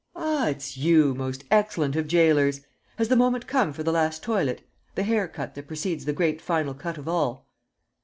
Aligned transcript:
"Ah, 0.15 0.47
it's 0.49 0.77
you, 0.77 1.13
most 1.13 1.43
excellent 1.51 1.95
of 1.95 2.07
jailers! 2.07 2.61
Has 2.97 3.07
the 3.09 3.15
moment 3.15 3.45
come 3.45 3.71
for 3.71 3.83
the 3.83 3.91
last 3.91 4.23
toilet? 4.23 4.67
The 4.95 5.03
hair 5.03 5.27
cut 5.27 5.53
that 5.53 5.67
precedes 5.67 6.05
the 6.05 6.11
great 6.13 6.41
final 6.41 6.73
cut 6.73 6.97
of 6.97 7.07
all?" 7.07 7.47